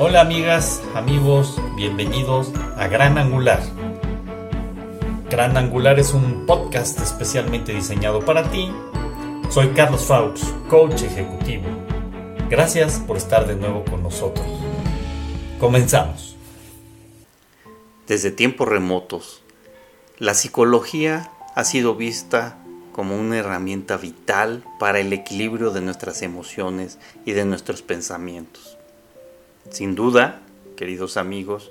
[0.00, 3.60] Hola amigas, amigos, bienvenidos a Gran Angular.
[5.28, 8.70] Gran Angular es un podcast especialmente diseñado para ti.
[9.50, 11.64] Soy Carlos Faux, coach ejecutivo.
[12.48, 14.46] Gracias por estar de nuevo con nosotros.
[15.58, 16.36] Comenzamos.
[18.06, 19.42] Desde tiempos remotos,
[20.18, 22.56] la psicología ha sido vista
[22.92, 28.78] como una herramienta vital para el equilibrio de nuestras emociones y de nuestros pensamientos.
[29.70, 30.40] Sin duda,
[30.76, 31.70] queridos amigos,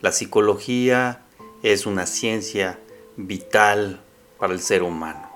[0.00, 1.22] la psicología
[1.64, 2.78] es una ciencia
[3.16, 4.00] vital
[4.38, 5.28] para el ser humano.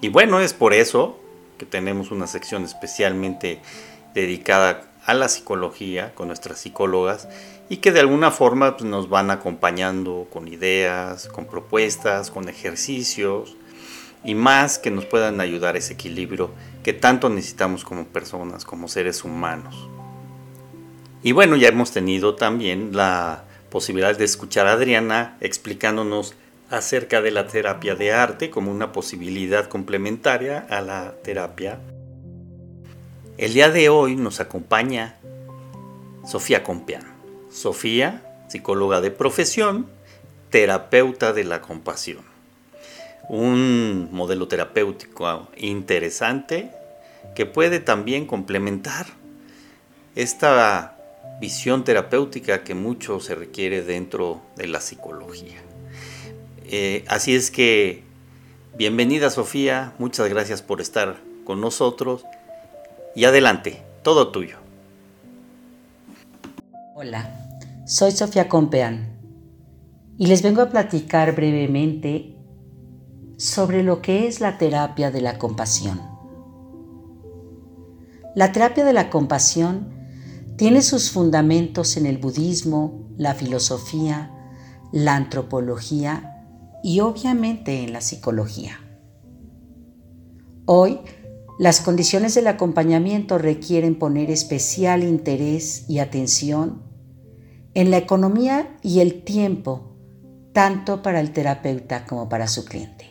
[0.00, 1.18] Y bueno, es por eso
[1.58, 3.60] que tenemos una sección especialmente
[4.14, 7.28] dedicada a la psicología con nuestras psicólogas
[7.68, 13.56] y que de alguna forma pues, nos van acompañando con ideas, con propuestas, con ejercicios
[14.24, 16.50] y más que nos puedan ayudar a ese equilibrio
[16.84, 19.88] que tanto necesitamos como personas, como seres humanos.
[21.26, 26.34] Y bueno, ya hemos tenido también la posibilidad de escuchar a Adriana explicándonos
[26.70, 31.80] acerca de la terapia de arte como una posibilidad complementaria a la terapia.
[33.38, 35.16] El día de hoy nos acompaña
[36.24, 37.02] Sofía Compián.
[37.50, 39.88] Sofía, psicóloga de profesión,
[40.50, 42.22] terapeuta de la compasión.
[43.28, 46.70] Un modelo terapéutico interesante
[47.34, 49.06] que puede también complementar
[50.14, 50.95] esta
[51.40, 55.56] visión terapéutica que mucho se requiere dentro de la psicología.
[56.64, 58.02] Eh, así es que,
[58.76, 62.24] bienvenida Sofía, muchas gracias por estar con nosotros
[63.14, 64.58] y adelante, todo tuyo.
[66.94, 67.46] Hola,
[67.86, 69.18] soy Sofía Compeán
[70.18, 72.34] y les vengo a platicar brevemente
[73.36, 76.00] sobre lo que es la terapia de la compasión.
[78.34, 79.95] La terapia de la compasión
[80.56, 84.32] tiene sus fundamentos en el budismo, la filosofía,
[84.92, 86.44] la antropología
[86.82, 88.80] y obviamente en la psicología.
[90.64, 91.00] Hoy,
[91.58, 96.82] las condiciones del acompañamiento requieren poner especial interés y atención
[97.74, 99.96] en la economía y el tiempo,
[100.52, 103.06] tanto para el terapeuta como para su cliente.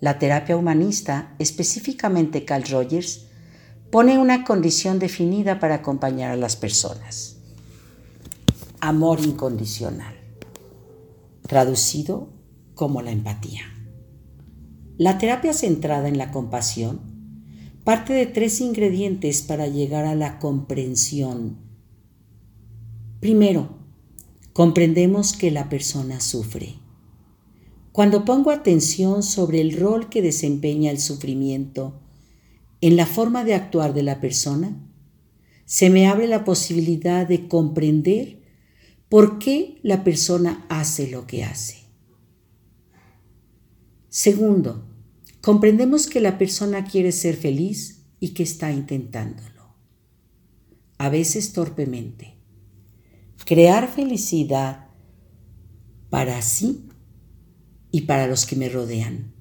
[0.00, 3.27] La terapia humanista, específicamente Carl Rogers,
[3.90, 7.36] pone una condición definida para acompañar a las personas.
[8.80, 10.14] Amor incondicional,
[11.46, 12.28] traducido
[12.74, 13.62] como la empatía.
[14.98, 17.00] La terapia centrada en la compasión
[17.84, 21.56] parte de tres ingredientes para llegar a la comprensión.
[23.20, 23.70] Primero,
[24.52, 26.74] comprendemos que la persona sufre.
[27.92, 31.94] Cuando pongo atención sobre el rol que desempeña el sufrimiento,
[32.80, 34.76] en la forma de actuar de la persona,
[35.64, 38.42] se me abre la posibilidad de comprender
[39.08, 41.78] por qué la persona hace lo que hace.
[44.08, 44.86] Segundo,
[45.40, 49.74] comprendemos que la persona quiere ser feliz y que está intentándolo,
[50.98, 52.34] a veces torpemente.
[53.44, 54.88] Crear felicidad
[56.10, 56.88] para sí
[57.90, 59.34] y para los que me rodean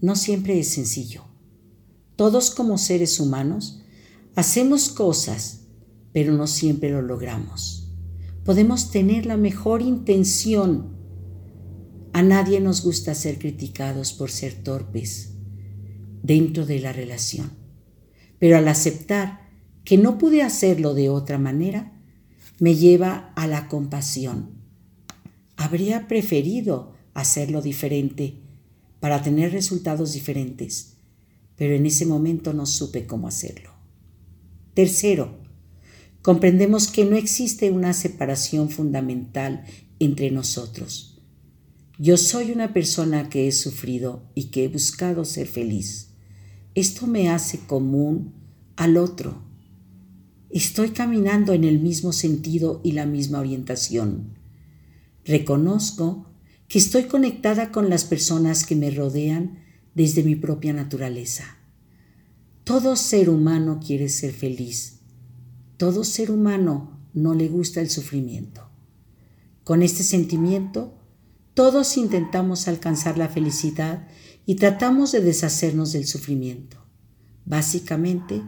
[0.00, 1.25] no siempre es sencillo.
[2.16, 3.82] Todos como seres humanos
[4.34, 5.66] hacemos cosas,
[6.12, 7.92] pero no siempre lo logramos.
[8.42, 10.96] Podemos tener la mejor intención.
[12.14, 15.34] A nadie nos gusta ser criticados por ser torpes
[16.22, 17.50] dentro de la relación.
[18.38, 19.50] Pero al aceptar
[19.84, 21.92] que no pude hacerlo de otra manera,
[22.58, 24.52] me lleva a la compasión.
[25.56, 28.40] Habría preferido hacerlo diferente
[29.00, 30.95] para tener resultados diferentes
[31.56, 33.70] pero en ese momento no supe cómo hacerlo.
[34.74, 35.38] Tercero,
[36.22, 39.64] comprendemos que no existe una separación fundamental
[39.98, 41.22] entre nosotros.
[41.98, 46.10] Yo soy una persona que he sufrido y que he buscado ser feliz.
[46.74, 48.34] Esto me hace común
[48.76, 49.42] al otro.
[50.50, 54.36] Estoy caminando en el mismo sentido y la misma orientación.
[55.24, 56.26] Reconozco
[56.68, 59.65] que estoy conectada con las personas que me rodean
[59.96, 61.56] desde mi propia naturaleza.
[62.64, 64.98] Todo ser humano quiere ser feliz.
[65.78, 68.68] Todo ser humano no le gusta el sufrimiento.
[69.64, 70.92] Con este sentimiento,
[71.54, 74.06] todos intentamos alcanzar la felicidad
[74.44, 76.76] y tratamos de deshacernos del sufrimiento.
[77.46, 78.42] Básicamente,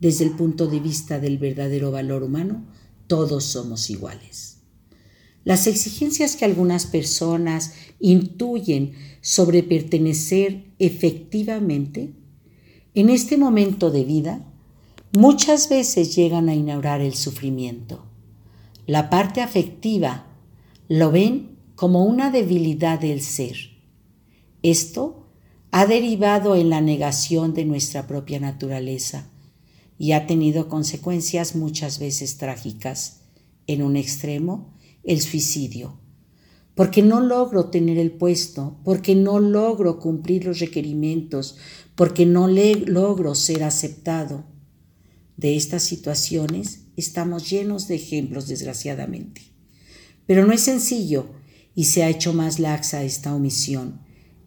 [0.00, 2.64] desde el punto de vista del verdadero valor humano,
[3.08, 4.53] todos somos iguales.
[5.44, 12.14] Las exigencias que algunas personas intuyen sobre pertenecer efectivamente
[12.94, 14.44] en este momento de vida
[15.12, 18.06] muchas veces llegan a inaugurar el sufrimiento.
[18.86, 20.26] la parte afectiva,
[20.88, 23.56] lo ven como una debilidad del ser.
[24.62, 25.26] Esto
[25.70, 29.30] ha derivado en la negación de nuestra propia naturaleza
[29.98, 33.22] y ha tenido consecuencias muchas veces trágicas.
[33.66, 34.73] En un extremo,
[35.04, 36.00] el suicidio.
[36.74, 41.56] Porque no logro tener el puesto, porque no logro cumplir los requerimientos,
[41.94, 44.44] porque no logro ser aceptado.
[45.36, 49.42] De estas situaciones estamos llenos de ejemplos, desgraciadamente.
[50.26, 51.26] Pero no es sencillo
[51.74, 54.00] y se ha hecho más laxa esta omisión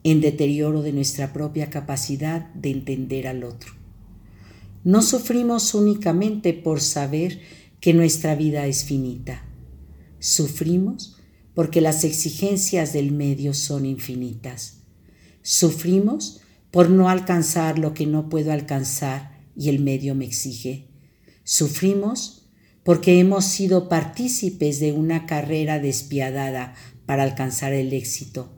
[0.04, 3.74] en deterioro de nuestra propia capacidad de entender al otro.
[4.84, 7.42] No sufrimos únicamente por saber
[7.82, 9.47] que nuestra vida es finita.
[10.20, 11.18] Sufrimos
[11.54, 14.84] porque las exigencias del medio son infinitas.
[15.42, 16.42] Sufrimos
[16.72, 20.88] por no alcanzar lo que no puedo alcanzar y el medio me exige.
[21.44, 22.48] Sufrimos
[22.84, 26.74] porque hemos sido partícipes de una carrera despiadada
[27.06, 28.50] para alcanzar el éxito,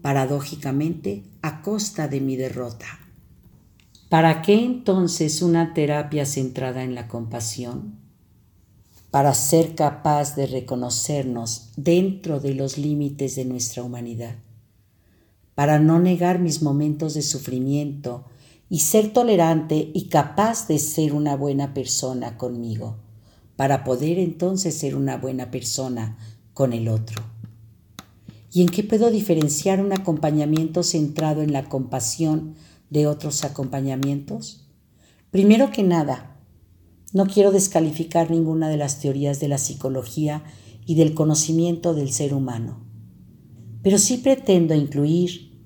[0.00, 2.86] paradójicamente a costa de mi derrota.
[4.08, 8.05] ¿Para qué entonces una terapia centrada en la compasión?
[9.16, 14.34] Para ser capaz de reconocernos dentro de los límites de nuestra humanidad,
[15.54, 18.26] para no negar mis momentos de sufrimiento
[18.68, 22.98] y ser tolerante y capaz de ser una buena persona conmigo,
[23.56, 26.18] para poder entonces ser una buena persona
[26.52, 27.22] con el otro.
[28.52, 32.54] ¿Y en qué puedo diferenciar un acompañamiento centrado en la compasión
[32.90, 34.66] de otros acompañamientos?
[35.30, 36.35] Primero que nada,
[37.12, 40.42] no quiero descalificar ninguna de las teorías de la psicología
[40.84, 42.84] y del conocimiento del ser humano,
[43.82, 45.60] pero sí pretendo incluir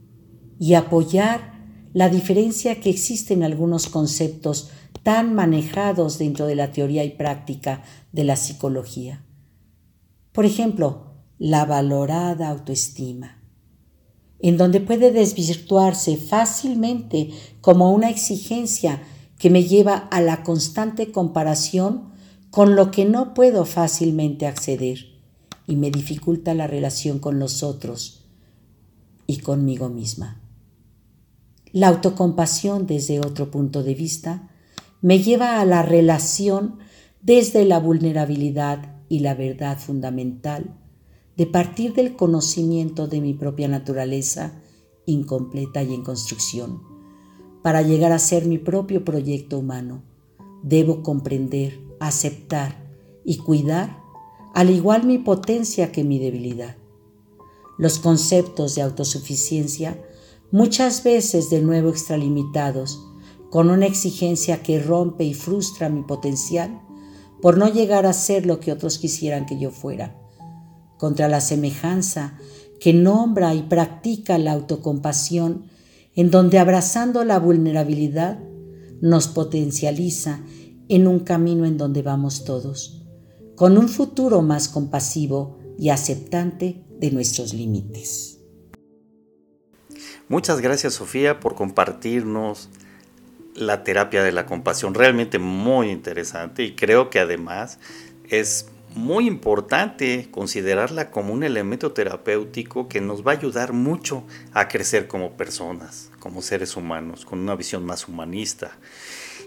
[0.58, 1.50] y apoyar
[1.92, 4.70] la diferencia que existe en algunos conceptos
[5.02, 7.82] tan manejados dentro de la teoría y práctica
[8.12, 9.24] de la psicología.
[10.32, 13.42] Por ejemplo, la valorada autoestima,
[14.38, 19.02] en donde puede desvirtuarse fácilmente como una exigencia
[19.40, 22.10] que me lleva a la constante comparación
[22.50, 24.98] con lo que no puedo fácilmente acceder
[25.66, 28.26] y me dificulta la relación con los otros
[29.26, 30.42] y conmigo misma.
[31.72, 34.50] La autocompasión desde otro punto de vista
[35.00, 36.78] me lleva a la relación
[37.22, 40.76] desde la vulnerabilidad y la verdad fundamental
[41.38, 44.60] de partir del conocimiento de mi propia naturaleza
[45.06, 46.99] incompleta y en construcción.
[47.62, 50.02] Para llegar a ser mi propio proyecto humano,
[50.62, 52.84] debo comprender, aceptar
[53.24, 53.98] y cuidar
[54.54, 56.76] al igual mi potencia que mi debilidad.
[57.78, 60.02] Los conceptos de autosuficiencia,
[60.50, 63.06] muchas veces de nuevo extralimitados,
[63.50, 66.80] con una exigencia que rompe y frustra mi potencial
[67.40, 70.16] por no llegar a ser lo que otros quisieran que yo fuera
[71.00, 72.34] contra la semejanza
[72.78, 75.64] que nombra y practica la autocompasión,
[76.14, 78.38] en donde abrazando la vulnerabilidad
[79.00, 80.40] nos potencializa
[80.88, 83.06] en un camino en donde vamos todos,
[83.56, 88.40] con un futuro más compasivo y aceptante de nuestros límites.
[90.28, 92.68] Muchas gracias Sofía por compartirnos
[93.54, 97.78] la terapia de la compasión, realmente muy interesante y creo que además
[98.28, 104.68] es muy importante considerarla como un elemento terapéutico que nos va a ayudar mucho a
[104.68, 108.78] crecer como personas, como seres humanos, con una visión más humanista.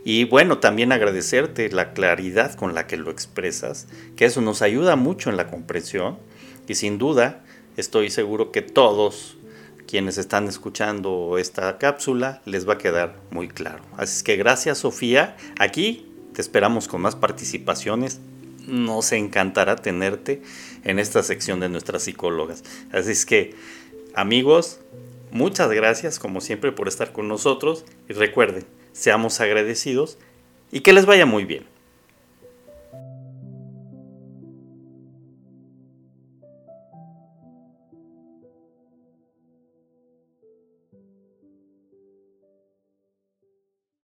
[0.03, 3.87] Y bueno, también agradecerte la claridad con la que lo expresas,
[4.17, 6.17] que eso nos ayuda mucho en la comprensión
[6.67, 7.45] y sin duda
[7.77, 9.37] estoy seguro que todos
[9.87, 13.83] quienes están escuchando esta cápsula les va a quedar muy claro.
[13.95, 18.19] Así es que gracias Sofía, aquí te esperamos con más participaciones
[18.67, 20.41] nos encantará tenerte
[20.83, 22.63] en esta sección de nuestras psicólogas.
[22.91, 23.55] Así es que,
[24.13, 24.79] amigos,
[25.33, 28.63] muchas gracias como siempre por estar con nosotros y recuerden,
[28.93, 30.17] seamos agradecidos
[30.71, 31.72] y que les vaya muy bien.